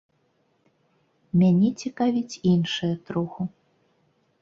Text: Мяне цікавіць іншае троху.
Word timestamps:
Мяне 1.43 1.69
цікавіць 1.83 2.39
іншае 2.55 2.93
троху. 3.11 3.41